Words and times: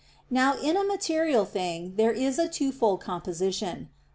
Now 0.31 0.57
in 0.57 0.75
a 0.75 0.83
material 0.83 1.45
thing 1.45 1.93
there 1.95 2.11
is 2.11 2.39
a 2.39 2.49
twofold 2.49 3.01
composition. 3.03 3.89